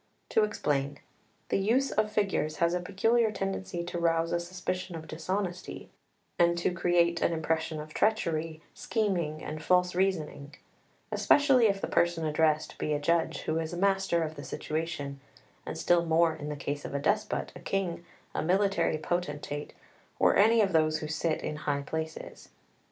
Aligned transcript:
To 0.29 0.43
explain: 0.43 0.97
the 1.49 1.59
use 1.59 1.91
of 1.91 2.11
figures 2.11 2.55
has 2.55 2.73
a 2.73 2.79
peculiar 2.79 3.31
tendency 3.31 3.83
to 3.83 3.99
rouse 3.99 4.31
a 4.31 4.39
suspicion 4.39 4.95
of 4.95 5.07
dishonesty, 5.07 5.91
and 6.39 6.57
to 6.57 6.71
create 6.73 7.21
an 7.21 7.31
impression 7.33 7.79
of 7.79 7.93
treachery, 7.93 8.63
scheming, 8.73 9.43
and 9.43 9.61
false 9.61 9.93
reasoning; 9.93 10.55
especially 11.11 11.67
if 11.67 11.79
the 11.81 11.87
person 11.87 12.25
addressed 12.25 12.79
be 12.79 12.93
a 12.93 12.99
judge, 12.99 13.41
who 13.41 13.59
is 13.59 13.75
master 13.75 14.23
of 14.23 14.33
the 14.33 14.43
situation, 14.43 15.19
and 15.67 15.77
still 15.77 16.03
more 16.03 16.35
in 16.35 16.49
the 16.49 16.55
case 16.55 16.83
of 16.83 16.95
a 16.95 16.99
despot, 16.99 17.51
a 17.55 17.59
king, 17.59 18.03
a 18.33 18.41
military 18.41 18.97
potentate, 18.97 19.71
or 20.17 20.35
any 20.35 20.61
of 20.61 20.73
those 20.73 20.97
who 20.97 21.07
sit 21.07 21.43
in 21.43 21.57
high 21.57 21.83
places. 21.83 22.49